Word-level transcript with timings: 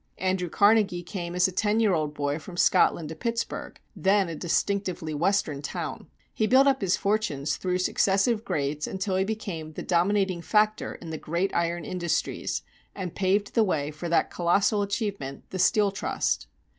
Andrew 0.17 0.49
Carnegie 0.49 1.03
came 1.03 1.35
as 1.35 1.47
a 1.47 1.51
ten 1.51 1.79
year 1.79 1.93
old 1.93 2.15
boy 2.15 2.39
from 2.39 2.57
Scotland 2.57 3.09
to 3.09 3.15
Pittsburgh, 3.15 3.79
then 3.95 4.29
a 4.29 4.35
distinctively 4.35 5.13
Western 5.13 5.61
town. 5.61 6.07
He 6.33 6.47
built 6.47 6.65
up 6.65 6.81
his 6.81 6.97
fortunes 6.97 7.55
through 7.55 7.77
successive 7.77 8.43
grades 8.43 8.87
until 8.87 9.15
he 9.15 9.23
became 9.23 9.73
the 9.73 9.83
dominating 9.83 10.41
factor 10.41 10.95
in 10.95 11.11
the 11.11 11.19
great 11.19 11.53
iron 11.53 11.85
industries, 11.85 12.63
and 12.95 13.13
paved 13.13 13.53
the 13.53 13.63
way 13.63 13.91
for 13.91 14.09
that 14.09 14.31
colossal 14.31 14.81
achievement, 14.81 15.43
the 15.51 15.59
Steel 15.59 15.91
Trust. 15.91 16.47